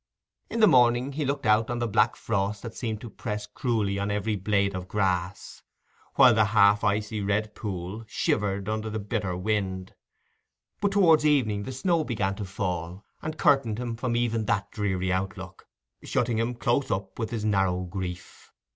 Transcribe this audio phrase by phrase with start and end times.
[0.49, 3.99] In the morning he looked out on the black frost that seemed to press cruelly
[3.99, 5.61] on every blade of grass,
[6.15, 9.93] while the half icy red pool shivered under the bitter wind;
[10.79, 15.13] but towards evening the snow began to fall, and curtained from him even that dreary
[15.13, 15.67] outlook,
[16.03, 18.51] shutting him close up with his narrow grief.